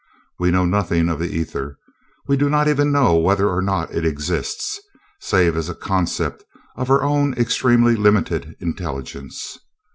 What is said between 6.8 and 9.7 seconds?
our own extremely limited intelligence.